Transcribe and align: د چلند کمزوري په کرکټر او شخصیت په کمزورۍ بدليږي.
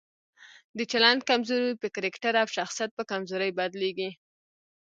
د 0.77 0.79
چلند 0.91 1.21
کمزوري 1.29 1.71
په 1.81 1.87
کرکټر 1.95 2.33
او 2.41 2.47
شخصیت 2.57 2.91
په 2.95 3.03
کمزورۍ 3.11 3.51
بدليږي. 3.59 4.09